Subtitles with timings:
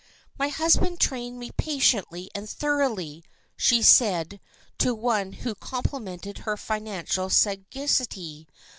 [0.35, 3.23] "My husband trained me patiently and thoroughly,"
[3.55, 4.41] she said
[4.79, 8.47] to one who complimented her financial sagacity.